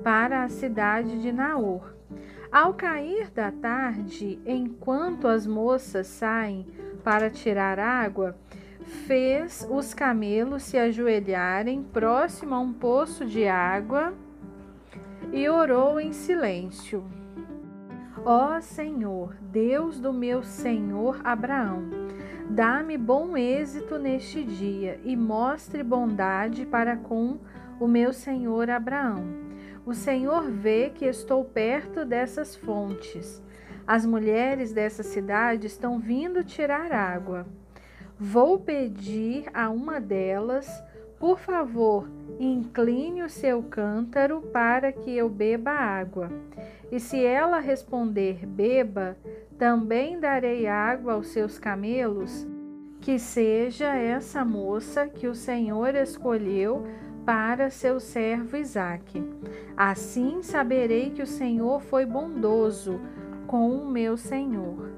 para 0.02 0.44
a 0.44 0.48
cidade 0.48 1.20
de 1.20 1.32
Naor 1.32 1.92
ao 2.52 2.74
cair 2.74 3.30
da 3.30 3.50
tarde, 3.50 4.38
enquanto 4.44 5.26
as 5.26 5.46
moças 5.46 6.06
saem 6.06 6.66
para 7.02 7.30
tirar 7.30 7.78
água, 7.78 8.36
fez 9.06 9.66
os 9.70 9.94
camelos 9.94 10.62
se 10.64 10.76
ajoelharem 10.76 11.82
próximo 11.82 12.54
a 12.54 12.60
um 12.60 12.70
poço 12.70 13.24
de 13.24 13.48
água 13.48 14.12
e 15.32 15.48
orou 15.48 15.98
em 15.98 16.12
silêncio. 16.12 17.02
Ó 18.22 18.60
Senhor, 18.60 19.34
Deus 19.40 19.98
do 19.98 20.12
meu 20.12 20.42
senhor 20.42 21.22
Abraão, 21.24 22.01
dá-me 22.50 22.96
bom 22.96 23.36
êxito 23.36 23.98
neste 23.98 24.42
dia 24.42 25.00
e 25.04 25.16
mostre 25.16 25.82
bondade 25.82 26.66
para 26.66 26.96
com 26.96 27.38
o 27.80 27.88
meu 27.88 28.12
senhor 28.12 28.70
Abraão 28.70 29.52
o 29.84 29.94
Senhor 29.94 30.48
vê 30.48 30.90
que 30.90 31.04
estou 31.04 31.44
perto 31.44 32.04
dessas 32.04 32.54
fontes. 32.54 33.42
As 33.84 34.06
mulheres 34.06 34.72
dessa 34.72 35.02
cidade 35.02 35.66
estão 35.66 35.98
vindo 35.98 36.44
tirar 36.44 36.92
água. 36.92 37.46
Vou 38.18 38.60
pedir 38.60 39.46
a 39.52 39.70
uma 39.70 40.00
delas, 40.00 40.68
por 41.18 41.40
favor, 41.40 42.08
incline 42.38 43.24
o 43.24 43.28
seu 43.28 43.60
cântaro 43.60 44.40
para 44.52 44.92
que 44.92 45.16
eu 45.16 45.28
beba 45.28 45.72
água. 45.72 46.30
E 46.92 47.00
se 47.00 47.24
ela 47.24 47.58
responder, 47.58 48.44
beba, 48.46 49.16
também 49.56 50.20
darei 50.20 50.66
água 50.66 51.14
aos 51.14 51.28
seus 51.28 51.58
camelos. 51.58 52.46
Que 53.00 53.18
seja 53.18 53.96
essa 53.96 54.44
moça 54.44 55.08
que 55.08 55.26
o 55.26 55.34
Senhor 55.34 55.94
escolheu 55.94 56.84
para 57.24 57.70
seu 57.70 57.98
servo 57.98 58.58
Isaque. 58.58 59.24
Assim 59.74 60.42
saberei 60.42 61.10
que 61.10 61.22
o 61.22 61.26
Senhor 61.26 61.80
foi 61.80 62.04
bondoso 62.04 63.00
com 63.46 63.70
o 63.70 63.88
meu 63.88 64.16
senhor. 64.16 64.92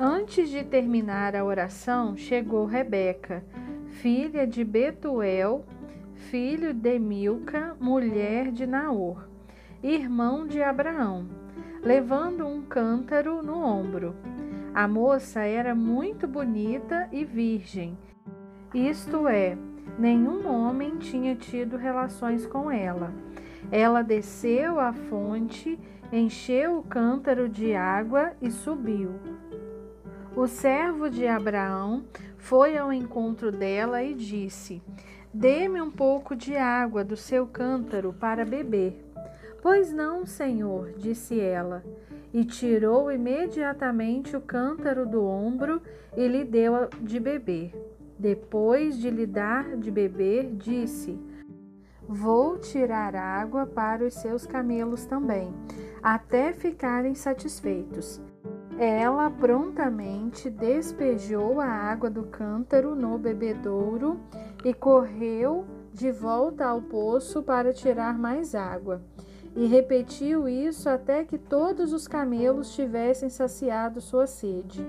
Antes 0.00 0.48
de 0.48 0.64
terminar 0.64 1.36
a 1.36 1.44
oração, 1.44 2.16
chegou 2.16 2.64
Rebeca, 2.64 3.44
filha 3.86 4.46
de 4.46 4.64
Betuel, 4.64 5.64
filho 6.14 6.72
de 6.72 6.98
Milca, 6.98 7.76
mulher 7.78 8.50
de 8.50 8.66
Naor, 8.66 9.28
irmão 9.82 10.46
de 10.46 10.62
Abraão, 10.62 11.26
levando 11.82 12.46
um 12.46 12.62
cântaro 12.62 13.42
no 13.42 13.58
ombro. 13.64 14.14
A 14.74 14.88
moça 14.88 15.40
era 15.40 15.74
muito 15.74 16.26
bonita 16.26 17.08
e 17.12 17.24
virgem, 17.24 17.98
isto 18.72 19.28
é, 19.28 19.58
Nenhum 19.98 20.48
homem 20.48 20.96
tinha 20.96 21.36
tido 21.36 21.76
relações 21.76 22.46
com 22.46 22.70
ela. 22.70 23.12
Ela 23.70 24.02
desceu 24.02 24.80
à 24.80 24.92
fonte, 24.92 25.78
encheu 26.10 26.78
o 26.78 26.82
cântaro 26.82 27.48
de 27.48 27.74
água 27.74 28.32
e 28.40 28.50
subiu. 28.50 29.12
O 30.34 30.46
servo 30.46 31.10
de 31.10 31.26
Abraão 31.26 32.04
foi 32.38 32.76
ao 32.76 32.92
encontro 32.92 33.52
dela 33.52 34.02
e 34.02 34.14
disse: 34.14 34.82
Dê-me 35.32 35.80
um 35.80 35.90
pouco 35.90 36.34
de 36.34 36.56
água 36.56 37.04
do 37.04 37.16
seu 37.16 37.46
cântaro 37.46 38.14
para 38.14 38.44
beber. 38.44 39.11
Pois 39.62 39.92
não, 39.92 40.26
senhor, 40.26 40.92
disse 40.98 41.38
ela, 41.38 41.84
e 42.34 42.44
tirou 42.44 43.12
imediatamente 43.12 44.36
o 44.36 44.40
cântaro 44.40 45.06
do 45.06 45.24
ombro 45.24 45.80
e 46.16 46.26
lhe 46.26 46.42
deu 46.42 46.88
de 47.00 47.20
beber. 47.20 47.72
Depois 48.18 48.98
de 48.98 49.08
lhe 49.08 49.24
dar 49.24 49.76
de 49.76 49.88
beber, 49.88 50.50
disse: 50.56 51.16
Vou 52.08 52.58
tirar 52.58 53.14
água 53.14 53.64
para 53.64 54.04
os 54.04 54.14
seus 54.14 54.44
camelos 54.44 55.04
também, 55.04 55.54
até 56.02 56.52
ficarem 56.52 57.14
satisfeitos. 57.14 58.20
Ela 58.76 59.30
prontamente 59.30 60.50
despejou 60.50 61.60
a 61.60 61.66
água 61.66 62.10
do 62.10 62.24
cântaro 62.24 62.96
no 62.96 63.16
bebedouro 63.16 64.18
e 64.64 64.74
correu 64.74 65.64
de 65.92 66.10
volta 66.10 66.66
ao 66.66 66.82
poço 66.82 67.42
para 67.44 67.72
tirar 67.72 68.18
mais 68.18 68.54
água. 68.56 69.00
E 69.54 69.66
repetiu 69.66 70.48
isso 70.48 70.88
até 70.88 71.24
que 71.24 71.36
todos 71.36 71.92
os 71.92 72.08
camelos 72.08 72.74
tivessem 72.74 73.28
saciado 73.28 74.00
sua 74.00 74.26
sede. 74.26 74.86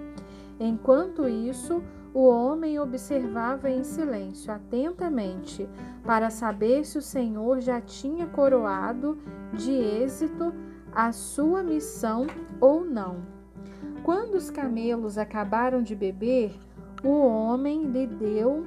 Enquanto 0.60 1.27
isso, 1.27 1.84
o 2.13 2.27
homem 2.27 2.79
observava 2.79 3.70
em 3.70 3.84
silêncio, 3.84 4.53
atentamente, 4.53 5.67
para 6.03 6.29
saber 6.29 6.86
se 6.86 6.98
o 6.98 7.01
Senhor 7.01 7.60
já 7.60 7.82
tinha 7.82 8.25
coroado 8.27 9.17
de 9.53 9.72
êxito 9.72 10.53
a 10.93 11.12
sua 11.12 11.62
missão 11.62 12.27
ou 12.62 12.86
não. 12.86 13.17
Quando 14.03 14.36
os 14.36 14.50
camelos 14.50 15.17
acabaram 15.17 15.82
de 15.82 15.96
beber, 15.96 16.53
o 17.03 17.25
homem 17.25 17.86
lhe 17.86 18.08
deu 18.08 18.63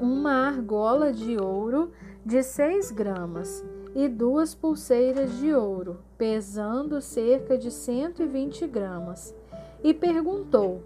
uma 0.00 0.48
argola 0.48 1.12
de 1.12 1.36
ouro 1.36 1.92
de 2.24 2.42
seis 2.42 2.90
gramas 2.90 3.64
e 3.96 4.06
duas 4.06 4.54
pulseiras 4.54 5.36
de 5.38 5.52
ouro, 5.52 5.98
pesando 6.16 7.00
cerca 7.00 7.58
de 7.58 7.72
120 7.72 8.64
gramas, 8.68 9.34
e 9.82 9.92
perguntou: 9.92 10.82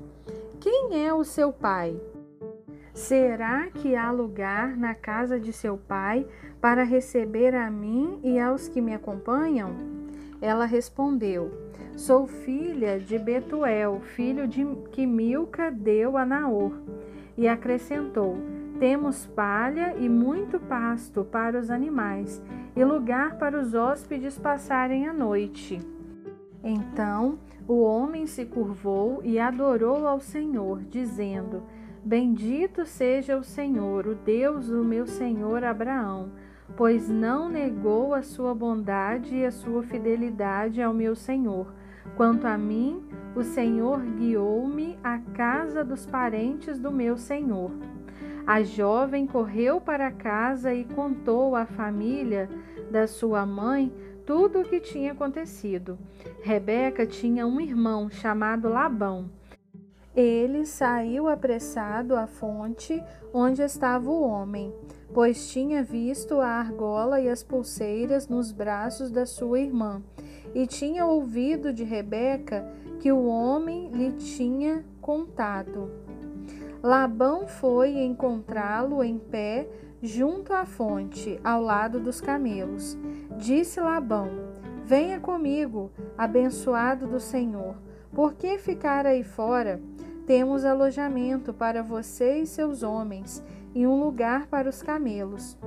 quem 0.60 1.06
é 1.06 1.14
o 1.14 1.24
seu 1.24 1.50
pai? 1.50 1.98
Será 2.92 3.68
que 3.70 3.96
há 3.96 4.10
lugar 4.10 4.76
na 4.76 4.94
casa 4.94 5.40
de 5.40 5.54
seu 5.54 5.78
pai 5.78 6.26
para 6.60 6.84
receber 6.84 7.54
a 7.54 7.70
mim 7.70 8.20
e 8.22 8.38
aos 8.38 8.68
que 8.68 8.78
me 8.78 8.92
acompanham? 8.92 9.70
Ela 10.38 10.66
respondeu: 10.66 11.50
Sou 11.96 12.26
filha 12.26 13.00
de 13.00 13.18
Betuel, 13.18 14.00
filho 14.02 14.46
de 14.46 14.66
que 14.92 15.06
Milca 15.06 15.70
deu 15.70 16.18
a 16.18 16.26
Naor. 16.26 16.74
E 17.38 17.48
acrescentou: 17.48 18.36
Temos 18.78 19.24
palha 19.24 19.96
e 19.96 20.10
muito 20.10 20.60
pasto 20.60 21.24
para 21.24 21.58
os 21.58 21.70
animais, 21.70 22.42
e 22.74 22.84
lugar 22.84 23.36
para 23.36 23.58
os 23.58 23.74
hóspedes 23.74 24.38
passarem 24.38 25.08
a 25.08 25.12
noite. 25.12 25.80
Então 26.62 27.38
o 27.66 27.82
homem 27.82 28.26
se 28.26 28.44
curvou 28.44 29.20
e 29.22 29.38
adorou 29.38 30.06
ao 30.06 30.20
Senhor, 30.20 30.82
dizendo: 30.82 31.62
Bendito 32.04 32.84
seja 32.84 33.36
o 33.36 33.44
Senhor, 33.44 34.06
o 34.06 34.14
Deus 34.14 34.68
do 34.68 34.82
meu 34.82 35.06
senhor 35.06 35.62
Abraão, 35.62 36.32
pois 36.76 37.08
não 37.08 37.48
negou 37.48 38.14
a 38.14 38.22
sua 38.22 38.54
bondade 38.54 39.36
e 39.36 39.44
a 39.44 39.50
sua 39.50 39.82
fidelidade 39.82 40.82
ao 40.82 40.94
meu 40.94 41.14
Senhor. 41.14 41.72
Quanto 42.16 42.46
a 42.46 42.56
mim, 42.56 43.04
o 43.36 43.42
Senhor 43.42 44.00
guiou-me 44.00 44.98
à 45.04 45.18
casa 45.18 45.84
dos 45.84 46.06
parentes 46.06 46.78
do 46.78 46.90
meu 46.90 47.16
Senhor. 47.16 47.70
A 48.50 48.64
jovem 48.64 49.28
correu 49.28 49.80
para 49.80 50.10
casa 50.10 50.74
e 50.74 50.82
contou 50.82 51.54
à 51.54 51.64
família 51.64 52.50
da 52.90 53.06
sua 53.06 53.46
mãe 53.46 53.94
tudo 54.26 54.58
o 54.58 54.64
que 54.64 54.80
tinha 54.80 55.12
acontecido. 55.12 55.96
Rebeca 56.42 57.06
tinha 57.06 57.46
um 57.46 57.60
irmão 57.60 58.10
chamado 58.10 58.68
Labão. 58.68 59.30
Ele 60.16 60.66
saiu 60.66 61.28
apressado 61.28 62.16
à 62.16 62.26
fonte 62.26 63.00
onde 63.32 63.62
estava 63.62 64.10
o 64.10 64.20
homem, 64.20 64.74
pois 65.14 65.48
tinha 65.52 65.84
visto 65.84 66.40
a 66.40 66.48
argola 66.48 67.20
e 67.20 67.28
as 67.28 67.44
pulseiras 67.44 68.26
nos 68.26 68.50
braços 68.50 69.12
da 69.12 69.26
sua 69.26 69.60
irmã, 69.60 70.02
e 70.52 70.66
tinha 70.66 71.06
ouvido 71.06 71.72
de 71.72 71.84
Rebeca 71.84 72.68
que 72.98 73.12
o 73.12 73.26
homem 73.26 73.90
lhe 73.90 74.10
tinha 74.10 74.84
contado. 75.00 75.99
Labão 76.82 77.46
foi 77.46 78.02
encontrá-lo 78.02 79.04
em 79.04 79.18
pé 79.18 79.68
junto 80.02 80.54
à 80.54 80.64
fonte, 80.64 81.38
ao 81.44 81.60
lado 81.60 82.00
dos 82.00 82.22
camelos. 82.22 82.96
Disse 83.36 83.80
Labão: 83.80 84.28
Venha 84.82 85.20
comigo, 85.20 85.90
abençoado 86.16 87.06
do 87.06 87.20
Senhor. 87.20 87.76
Por 88.12 88.32
que 88.32 88.56
ficar 88.56 89.06
aí 89.06 89.22
fora? 89.22 89.80
Temos 90.26 90.64
alojamento 90.64 91.52
para 91.52 91.82
você 91.82 92.38
e 92.38 92.46
seus 92.46 92.82
homens 92.82 93.44
e 93.74 93.86
um 93.86 94.02
lugar 94.02 94.46
para 94.46 94.68
os 94.68 94.82
camelos. 94.82 95.58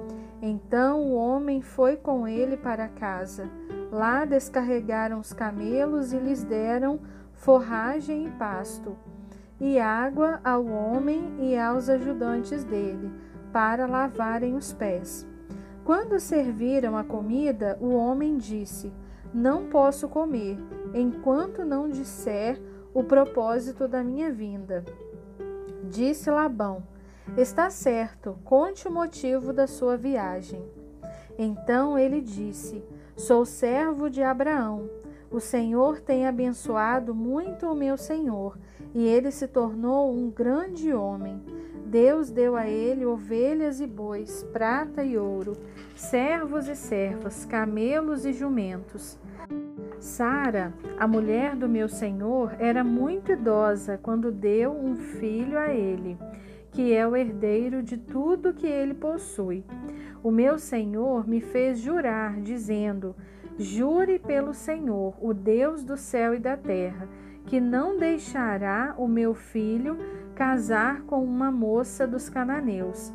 Então 0.42 1.02
o 1.02 1.14
homem 1.14 1.62
foi 1.62 1.96
com 1.96 2.28
ele 2.28 2.58
para 2.58 2.88
casa. 2.88 3.50
Lá 3.92 4.26
descarregaram 4.26 5.20
os 5.20 5.32
camelos 5.32 6.12
e 6.12 6.18
lhes 6.18 6.44
deram 6.44 7.00
forragem 7.34 8.26
e 8.26 8.30
pasto, 8.32 8.96
e 9.64 9.80
água 9.80 10.42
ao 10.44 10.66
homem 10.66 11.38
e 11.40 11.58
aos 11.58 11.88
ajudantes 11.88 12.66
dele, 12.66 13.10
para 13.54 13.88
lavarem 13.88 14.56
os 14.56 14.74
pés. 14.74 15.26
Quando 15.86 16.20
serviram 16.20 16.98
a 16.98 17.04
comida, 17.06 17.78
o 17.80 17.94
homem 17.94 18.36
disse: 18.36 18.92
Não 19.34 19.70
posso 19.70 20.10
comer, 20.10 20.58
enquanto 20.94 21.64
não 21.64 21.88
disser 21.88 22.62
o 22.94 23.06
propósito 23.06 23.88
da 23.88 24.04
minha 24.04 24.30
vinda. 24.30 24.84
Disse 25.86 26.30
Labão: 26.30 26.84
Está 27.38 27.70
certo, 27.70 28.38
conte 28.44 28.86
o 28.86 28.92
motivo 28.92 29.54
da 29.54 29.66
sua 29.66 29.96
viagem. 29.96 30.62
Então 31.38 31.98
ele 31.98 32.20
disse: 32.20 32.84
Sou 33.16 33.46
servo 33.46 34.10
de 34.10 34.22
Abraão. 34.22 34.90
O 35.32 35.40
Senhor 35.40 36.00
tem 36.00 36.28
abençoado 36.28 37.16
muito 37.16 37.66
o 37.66 37.74
meu 37.74 37.98
senhor, 37.98 38.56
e 38.94 39.06
ele 39.06 39.32
se 39.32 39.48
tornou 39.48 40.14
um 40.14 40.30
grande 40.30 40.94
homem. 40.94 41.42
Deus 41.86 42.32
deu 42.32 42.56
a 42.56 42.68
ele 42.68 43.06
ovelhas 43.06 43.80
e 43.80 43.88
bois, 43.88 44.44
prata 44.52 45.04
e 45.04 45.18
ouro, 45.18 45.54
servos 45.96 46.68
e 46.68 46.76
servas, 46.76 47.46
camelos 47.46 48.26
e 48.26 48.34
jumentos. 48.34 49.20
Sara, 50.00 50.74
a 51.00 51.08
mulher 51.08 51.56
do 51.56 51.70
meu 51.70 51.88
senhor, 51.88 52.56
era 52.60 52.84
muito 52.84 53.32
idosa 53.32 54.00
quando 54.02 54.32
deu 54.32 54.72
um 54.72 54.96
filho 54.96 55.58
a 55.58 55.74
ele, 55.74 56.18
que 56.72 56.94
é 56.94 57.08
o 57.08 57.16
herdeiro 57.16 57.82
de 57.82 57.98
tudo 57.98 58.54
que 58.54 58.68
ele 58.68 58.94
possui. 58.94 59.64
O 60.24 60.32
meu 60.32 60.58
senhor 60.58 61.28
me 61.28 61.40
fez 61.40 61.80
jurar, 61.80 62.42
dizendo: 62.42 63.16
Jure 63.58 64.18
pelo 64.18 64.54
Senhor, 64.54 65.14
o 65.22 65.34
Deus 65.34 65.84
do 65.84 65.96
céu 65.96 66.34
e 66.34 66.40
da 66.40 66.58
terra, 66.58 67.08
que 67.46 67.60
não 67.60 67.98
deixará 67.98 68.96
o 68.98 69.08
meu 69.08 69.34
filho 69.34 69.98
casar 70.36 71.02
com 71.02 71.24
uma 71.24 71.52
moça 71.52 72.08
dos 72.08 72.30
cananeus, 72.30 73.14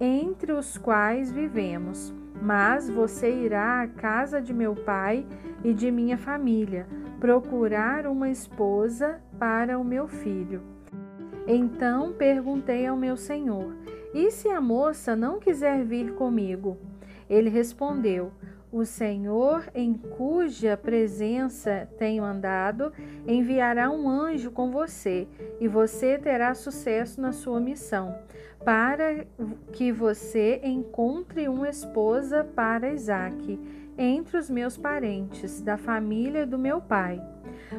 entre 0.00 0.52
os 0.52 0.76
quais 0.76 1.30
vivemos 1.30 2.14
mas 2.40 2.88
você 2.88 3.30
irá 3.30 3.82
à 3.82 3.88
casa 3.88 4.40
de 4.40 4.52
meu 4.52 4.74
pai 4.74 5.26
e 5.64 5.72
de 5.72 5.90
minha 5.90 6.18
família 6.18 6.86
procurar 7.18 8.06
uma 8.06 8.28
esposa 8.28 9.20
para 9.38 9.78
o 9.78 9.84
meu 9.84 10.06
filho. 10.06 10.62
Então 11.46 12.12
perguntei 12.12 12.86
ao 12.86 12.96
meu 12.96 13.16
senhor: 13.16 13.74
E 14.12 14.30
se 14.30 14.48
a 14.48 14.60
moça 14.60 15.16
não 15.16 15.38
quiser 15.38 15.84
vir 15.84 16.14
comigo? 16.14 16.76
Ele 17.28 17.48
respondeu: 17.48 18.30
O 18.72 18.84
Senhor, 18.84 19.64
em 19.74 19.94
cuja 19.94 20.76
presença 20.76 21.88
tenho 21.98 22.24
andado, 22.24 22.92
enviará 23.26 23.90
um 23.90 24.08
anjo 24.08 24.50
com 24.50 24.70
você, 24.70 25.28
e 25.60 25.68
você 25.68 26.18
terá 26.18 26.54
sucesso 26.54 27.20
na 27.20 27.32
sua 27.32 27.60
missão 27.60 28.14
para 28.66 29.24
que 29.72 29.92
você 29.92 30.60
encontre 30.64 31.48
uma 31.48 31.68
esposa 31.68 32.42
para 32.42 32.92
Isaac 32.92 33.60
entre 33.96 34.36
os 34.36 34.50
meus 34.50 34.76
parentes, 34.76 35.60
da 35.62 35.76
família 35.76 36.44
do 36.44 36.58
meu 36.58 36.80
pai. 36.80 37.22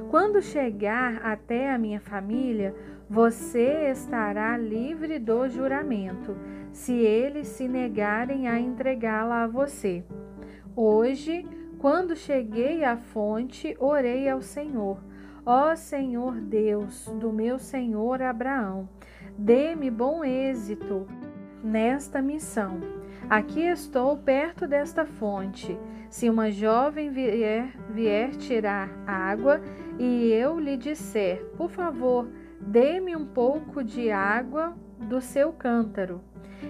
Quando 0.09 0.41
chegar 0.41 1.25
até 1.25 1.73
a 1.73 1.77
minha 1.77 1.99
família, 1.99 2.73
você 3.09 3.91
estará 3.91 4.57
livre 4.57 5.19
do 5.19 5.47
juramento, 5.49 6.37
se 6.71 6.93
eles 6.93 7.47
se 7.47 7.67
negarem 7.67 8.47
a 8.47 8.57
entregá-la 8.57 9.43
a 9.43 9.47
você. 9.47 10.05
Hoje, 10.79 11.43
quando 11.79 12.15
cheguei 12.15 12.83
à 12.83 12.95
fonte, 12.95 13.75
orei 13.79 14.29
ao 14.29 14.43
Senhor. 14.43 14.99
Ó 15.43 15.75
Senhor 15.75 16.35
Deus 16.39 17.07
do 17.19 17.33
meu 17.33 17.57
senhor 17.57 18.21
Abraão, 18.21 18.87
Dê-me 19.35 19.89
bom 19.89 20.23
êxito 20.23 21.07
nesta 21.63 22.21
missão. 22.21 22.79
Aqui 23.27 23.61
estou 23.61 24.17
perto 24.17 24.67
desta 24.67 25.03
fonte. 25.03 25.75
Se 26.11 26.29
uma 26.29 26.51
jovem 26.51 27.09
vier, 27.09 27.75
vier 27.89 28.35
tirar 28.35 28.87
água 29.07 29.59
e 29.97 30.31
eu 30.31 30.59
lhe 30.59 30.77
disser, 30.77 31.43
por 31.57 31.71
favor, 31.71 32.29
dê-me 32.61 33.15
um 33.15 33.25
pouco 33.25 33.83
de 33.83 34.11
água 34.11 34.77
do 34.99 35.21
seu 35.21 35.51
cântaro. 35.51 36.21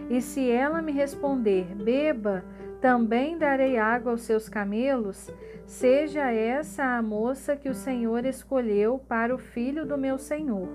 E 0.10 0.22
se 0.22 0.50
ela 0.50 0.82
me 0.82 0.94
responder, 0.94 1.76
beba, 1.76 2.46
também 2.82 3.38
darei 3.38 3.78
água 3.78 4.12
aos 4.12 4.22
seus 4.22 4.48
camelos, 4.48 5.32
seja 5.66 6.32
essa 6.32 6.98
a 6.98 7.02
moça 7.02 7.56
que 7.56 7.70
o 7.70 7.74
Senhor 7.74 8.26
escolheu 8.26 9.00
para 9.08 9.34
o 9.34 9.38
filho 9.38 9.86
do 9.86 9.98
meu 9.98 10.18
Senhor. 10.18 10.70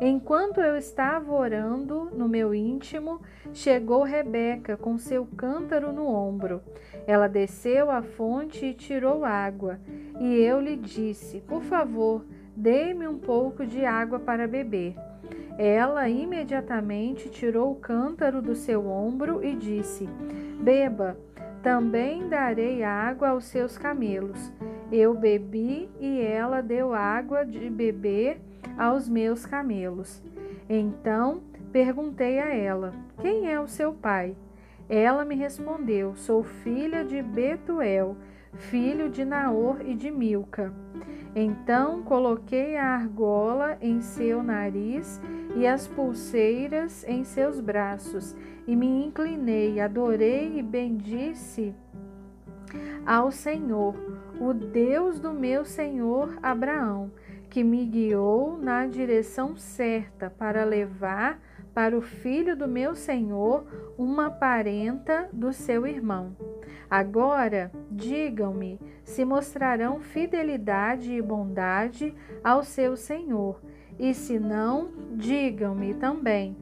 Enquanto 0.00 0.60
eu 0.60 0.76
estava 0.76 1.30
orando 1.30 2.10
no 2.16 2.26
meu 2.26 2.54
íntimo, 2.54 3.20
chegou 3.52 4.02
Rebeca 4.02 4.76
com 4.76 4.96
seu 4.96 5.26
cântaro 5.36 5.92
no 5.92 6.06
ombro. 6.06 6.62
Ela 7.06 7.28
desceu 7.28 7.90
à 7.90 8.00
fonte 8.00 8.64
e 8.64 8.74
tirou 8.74 9.26
água. 9.26 9.78
E 10.18 10.36
eu 10.36 10.58
lhe 10.58 10.76
disse: 10.76 11.40
Por 11.42 11.62
favor, 11.62 12.24
dê-me 12.60 13.08
um 13.08 13.18
pouco 13.18 13.64
de 13.64 13.86
água 13.86 14.18
para 14.18 14.46
beber. 14.46 14.94
Ela 15.58 16.08
imediatamente 16.10 17.30
tirou 17.30 17.72
o 17.72 17.76
cântaro 17.76 18.42
do 18.42 18.54
seu 18.54 18.86
ombro 18.86 19.42
e 19.42 19.54
disse: 19.56 20.06
Beba, 20.60 21.16
também 21.62 22.28
darei 22.28 22.82
água 22.82 23.30
aos 23.30 23.44
seus 23.44 23.78
camelos. 23.78 24.52
Eu 24.92 25.14
bebi 25.14 25.88
e 25.98 26.20
ela 26.20 26.60
deu 26.60 26.92
água 26.92 27.44
de 27.46 27.70
beber 27.70 28.40
aos 28.76 29.08
meus 29.08 29.46
camelos. 29.46 30.22
Então 30.68 31.40
perguntei 31.72 32.38
a 32.38 32.54
ela: 32.54 32.92
Quem 33.22 33.50
é 33.50 33.58
o 33.58 33.68
seu 33.68 33.94
pai? 33.94 34.36
Ela 34.86 35.24
me 35.24 35.34
respondeu: 35.34 36.14
Sou 36.14 36.42
filha 36.42 37.04
de 37.04 37.22
Betuel, 37.22 38.16
filho 38.54 39.08
de 39.08 39.24
Naor 39.24 39.78
e 39.84 39.94
de 39.94 40.10
Milca. 40.10 40.72
Então 41.34 42.02
coloquei 42.02 42.76
a 42.76 42.94
argola 42.94 43.78
em 43.80 44.00
seu 44.00 44.42
nariz 44.42 45.20
e 45.56 45.66
as 45.66 45.86
pulseiras 45.86 47.04
em 47.06 47.24
seus 47.24 47.60
braços, 47.60 48.36
e 48.66 48.74
me 48.74 49.04
inclinei, 49.04 49.80
adorei 49.80 50.58
e 50.58 50.62
bendisse 50.62 51.74
ao 53.04 53.30
Senhor, 53.30 53.94
o 54.40 54.52
Deus 54.52 55.18
do 55.18 55.32
meu 55.32 55.64
senhor 55.64 56.38
Abraão 56.42 57.10
que 57.50 57.64
me 57.64 57.84
guiou 57.84 58.56
na 58.56 58.86
direção 58.86 59.56
certa 59.56 60.30
para 60.30 60.64
levar 60.64 61.40
para 61.74 61.98
o 61.98 62.00
filho 62.00 62.56
do 62.56 62.68
meu 62.68 62.94
senhor 62.94 63.66
uma 63.98 64.30
parenta 64.30 65.28
do 65.32 65.52
seu 65.52 65.86
irmão. 65.86 66.36
Agora, 66.90 67.70
digam-me 67.90 68.80
se 69.04 69.24
mostrarão 69.24 70.00
fidelidade 70.00 71.12
e 71.12 71.22
bondade 71.22 72.14
ao 72.42 72.62
seu 72.62 72.96
senhor, 72.96 73.60
e 73.98 74.14
se 74.14 74.38
não, 74.38 74.90
digam-me 75.16 75.94
também 75.94 76.56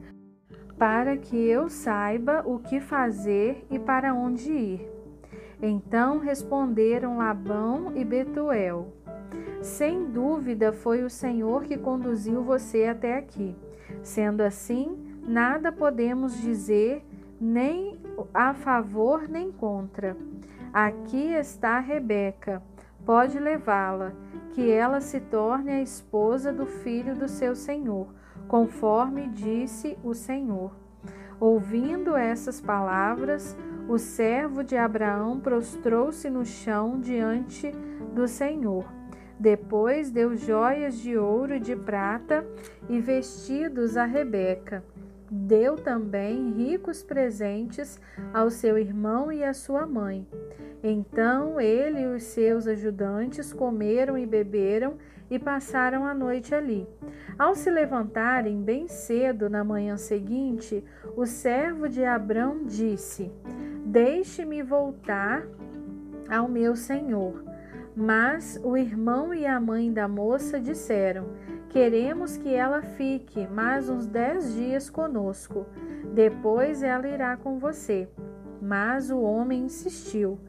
para 0.79 1.17
que 1.17 1.35
eu 1.35 1.69
saiba 1.69 2.41
o 2.45 2.57
que 2.57 2.79
fazer 2.79 3.65
e 3.69 3.77
para 3.77 4.13
onde 4.13 4.49
ir. 4.49 4.89
Então 5.61 6.19
responderam 6.19 7.17
Labão 7.17 7.91
e 7.97 8.05
Betuel: 8.05 8.93
Sem 9.61 10.05
dúvida 10.05 10.71
foi 10.71 11.03
o 11.03 11.09
Senhor 11.09 11.65
que 11.65 11.77
conduziu 11.77 12.41
você 12.41 12.85
até 12.85 13.17
aqui. 13.17 13.53
Sendo 14.01 14.39
assim, 14.39 15.19
nada 15.27 15.69
podemos 15.69 16.41
dizer 16.41 17.05
nem 17.41 17.98
a 18.33 18.53
favor 18.53 19.27
nem 19.27 19.51
contra. 19.51 20.17
Aqui 20.73 21.33
está 21.33 21.79
Rebeca, 21.79 22.61
pode 23.05 23.39
levá-la, 23.39 24.13
que 24.51 24.69
ela 24.69 25.01
se 25.01 25.19
torne 25.19 25.71
a 25.71 25.81
esposa 25.81 26.51
do 26.51 26.65
filho 26.65 27.15
do 27.15 27.27
seu 27.27 27.55
senhor, 27.55 28.07
conforme 28.47 29.27
disse 29.29 29.97
o 30.03 30.13
Senhor. 30.13 30.71
Ouvindo 31.39 32.17
essas 32.17 32.59
palavras, 32.59 33.55
o 33.87 33.97
servo 33.97 34.63
de 34.63 34.75
Abraão 34.75 35.39
prostrou-se 35.39 36.29
no 36.29 36.45
chão 36.45 36.99
diante 36.99 37.71
do 38.13 38.27
Senhor. 38.27 38.85
Depois 39.39 40.11
deu 40.11 40.35
joias 40.35 40.99
de 40.99 41.17
ouro 41.17 41.55
e 41.55 41.59
de 41.59 41.75
prata 41.75 42.45
e 42.89 42.99
vestidos 42.99 43.95
a 43.95 44.03
Rebeca. 44.03 44.83
Deu 45.31 45.75
também 45.75 46.51
ricos 46.51 47.03
presentes 47.03 47.99
ao 48.33 48.49
seu 48.49 48.77
irmão 48.77 49.31
e 49.31 49.43
à 49.43 49.53
sua 49.53 49.85
mãe. 49.85 50.27
Então 50.83 51.59
ele 51.59 52.01
e 52.01 52.07
os 52.07 52.23
seus 52.23 52.65
ajudantes 52.65 53.53
comeram 53.53 54.17
e 54.17 54.25
beberam 54.25 54.95
e 55.29 55.37
passaram 55.37 56.05
a 56.05 56.13
noite 56.13 56.55
ali. 56.55 56.87
Ao 57.37 57.53
se 57.53 57.69
levantarem 57.69 58.61
bem 58.61 58.87
cedo 58.87 59.49
na 59.49 59.63
manhã 59.63 59.97
seguinte, 59.97 60.83
o 61.15 61.25
servo 61.25 61.87
de 61.87 62.03
Abrão 62.03 62.63
disse: 62.65 63.31
Deixe-me 63.85 64.63
voltar 64.63 65.45
ao 66.29 66.47
meu 66.47 66.75
senhor. 66.75 67.43
Mas 67.95 68.59
o 68.63 68.77
irmão 68.77 69.33
e 69.33 69.45
a 69.45 69.59
mãe 69.59 69.91
da 69.91 70.07
moça 70.07 70.59
disseram: 70.59 71.27
Queremos 71.69 72.35
que 72.35 72.51
ela 72.51 72.81
fique 72.81 73.47
mais 73.47 73.89
uns 73.89 74.07
dez 74.07 74.55
dias 74.55 74.89
conosco. 74.89 75.67
Depois 76.15 76.81
ela 76.81 77.07
irá 77.07 77.37
com 77.37 77.59
você. 77.59 78.09
Mas 78.59 79.11
o 79.11 79.21
homem 79.21 79.65
insistiu: 79.65 80.39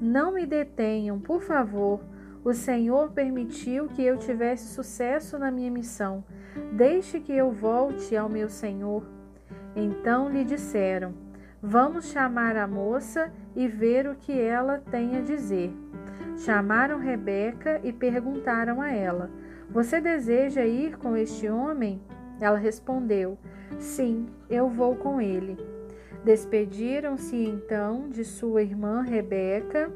Não 0.00 0.32
me 0.32 0.46
detenham, 0.46 1.18
por 1.18 1.42
favor. 1.42 2.00
O 2.44 2.54
Senhor 2.54 3.10
permitiu 3.10 3.88
que 3.88 4.02
eu 4.02 4.16
tivesse 4.16 4.72
sucesso 4.72 5.38
na 5.38 5.50
minha 5.50 5.70
missão. 5.70 6.24
Deixe 6.72 7.18
que 7.18 7.32
eu 7.32 7.50
volte 7.50 8.16
ao 8.16 8.28
meu 8.28 8.48
Senhor. 8.48 9.04
Então 9.74 10.28
lhe 10.28 10.44
disseram: 10.44 11.12
Vamos 11.60 12.06
chamar 12.06 12.56
a 12.56 12.68
moça 12.68 13.32
e 13.56 13.66
ver 13.66 14.06
o 14.06 14.14
que 14.14 14.40
ela 14.40 14.78
tem 14.78 15.16
a 15.16 15.20
dizer. 15.20 15.74
Chamaram 16.36 16.98
Rebeca 16.98 17.80
e 17.82 17.92
perguntaram 17.92 18.80
a 18.80 18.90
ela: 18.90 19.30
Você 19.72 20.00
deseja 20.00 20.66
ir 20.66 20.98
com 20.98 21.16
este 21.16 21.48
homem? 21.48 22.00
Ela 22.40 22.58
respondeu: 22.58 23.38
Sim, 23.78 24.26
eu 24.48 24.68
vou 24.68 24.96
com 24.96 25.20
ele. 25.20 25.56
Despediram-se 26.24 27.36
então 27.36 28.08
de 28.08 28.24
sua 28.24 28.62
irmã 28.62 29.02
Rebeca, 29.02 29.88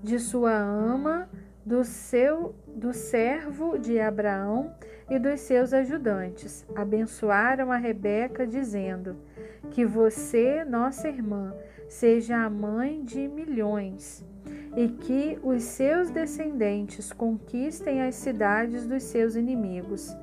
de 0.00 0.20
sua 0.20 0.52
ama, 0.56 1.28
do 1.66 1.82
seu 1.82 2.54
do 2.68 2.92
servo 2.92 3.76
de 3.76 3.98
Abraão 3.98 4.72
e 5.10 5.18
dos 5.18 5.40
seus 5.40 5.72
ajudantes. 5.74 6.64
Abençoaram 6.74 7.72
a 7.72 7.76
Rebeca 7.76 8.46
dizendo: 8.46 9.16
Que 9.72 9.84
você, 9.84 10.64
nossa 10.64 11.08
irmã, 11.08 11.52
seja 11.88 12.36
a 12.36 12.48
mãe 12.48 13.04
de 13.04 13.26
milhões 13.26 14.24
e 14.76 14.88
que 14.88 15.38
os 15.42 15.62
seus 15.62 16.10
descendentes 16.10 17.12
conquistem 17.12 18.02
as 18.02 18.14
cidades 18.14 18.86
dos 18.86 19.02
seus 19.02 19.36
inimigos. 19.36 20.16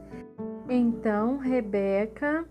Então 0.68 1.38
Rebeca 1.38 2.46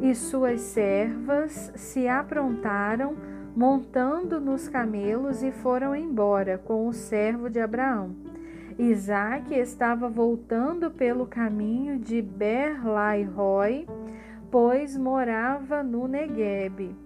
e 0.00 0.14
suas 0.14 0.60
servas 0.60 1.72
se 1.74 2.06
aprontaram 2.08 3.16
montando 3.56 4.40
nos 4.40 4.68
camelos 4.68 5.42
e 5.42 5.52
foram 5.52 5.94
embora 5.94 6.58
com 6.58 6.88
o 6.88 6.92
servo 6.92 7.48
de 7.48 7.60
Abraão. 7.60 8.14
Isaac 8.76 9.54
estava 9.54 10.08
voltando 10.08 10.90
pelo 10.90 11.26
caminho 11.26 11.96
de 11.98 12.20
Berlairoi, 12.20 13.86
pois 14.50 14.96
morava 14.96 15.82
no 15.82 16.08
Neguebe. 16.08 16.96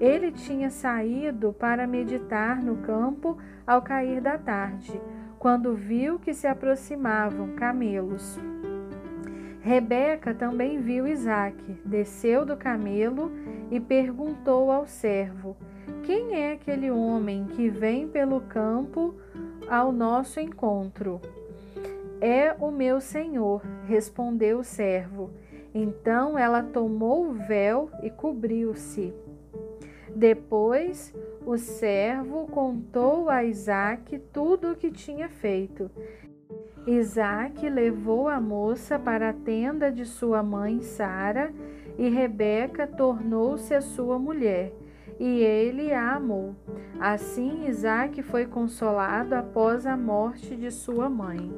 Ele 0.00 0.30
tinha 0.30 0.70
saído 0.70 1.52
para 1.52 1.86
meditar 1.86 2.62
no 2.62 2.76
campo 2.76 3.36
ao 3.66 3.82
cair 3.82 4.20
da 4.20 4.38
tarde, 4.38 5.00
quando 5.38 5.74
viu 5.74 6.18
que 6.18 6.32
se 6.32 6.46
aproximavam 6.46 7.54
camelos. 7.54 8.38
Rebeca 9.60 10.32
também 10.32 10.80
viu 10.80 11.06
Isaac, 11.06 11.56
desceu 11.84 12.46
do 12.46 12.56
camelo 12.56 13.30
e 13.70 13.80
perguntou 13.80 14.70
ao 14.70 14.86
servo: 14.86 15.56
quem 16.04 16.40
é 16.40 16.52
aquele 16.52 16.90
homem 16.90 17.44
que 17.44 17.68
vem 17.68 18.08
pelo 18.08 18.40
campo 18.40 19.14
ao 19.68 19.92
nosso 19.92 20.40
encontro? 20.40 21.20
É 22.20 22.54
o 22.58 22.70
meu 22.70 23.00
senhor, 23.00 23.62
respondeu 23.86 24.60
o 24.60 24.64
servo. 24.64 25.30
Então 25.74 26.38
ela 26.38 26.62
tomou 26.62 27.26
o 27.26 27.34
véu 27.34 27.90
e 28.02 28.10
cobriu-se. 28.10 29.12
Depois 30.18 31.14
o 31.46 31.56
servo 31.56 32.48
contou 32.48 33.30
a 33.30 33.44
Isaac 33.44 34.18
tudo 34.32 34.72
o 34.72 34.74
que 34.74 34.90
tinha 34.90 35.28
feito. 35.28 35.88
Isaac 36.88 37.70
levou 37.70 38.26
a 38.26 38.40
moça 38.40 38.98
para 38.98 39.28
a 39.28 39.32
tenda 39.32 39.92
de 39.92 40.04
sua 40.04 40.42
mãe 40.42 40.80
Sara 40.80 41.54
e 41.96 42.08
Rebeca 42.08 42.84
tornou-se 42.84 43.72
a 43.72 43.80
sua 43.80 44.18
mulher 44.18 44.72
e 45.20 45.38
ele 45.38 45.92
a 45.92 46.16
amou. 46.16 46.56
Assim 46.98 47.68
Isaac 47.68 48.20
foi 48.20 48.44
consolado 48.44 49.36
após 49.36 49.86
a 49.86 49.96
morte 49.96 50.56
de 50.56 50.72
sua 50.72 51.08
mãe. 51.08 51.48